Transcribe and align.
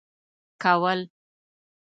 كول. 0.61 0.99